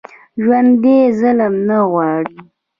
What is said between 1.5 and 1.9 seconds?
نه